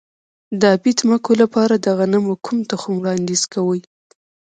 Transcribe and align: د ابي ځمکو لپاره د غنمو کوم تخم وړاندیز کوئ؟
د 0.59 0.61
ابي 0.75 0.91
ځمکو 0.99 1.31
لپاره 1.41 1.73
د 1.77 1.87
غنمو 1.97 2.33
کوم 2.45 2.57
تخم 2.71 2.93
وړاندیز 2.97 3.41
کوئ؟ 3.53 3.81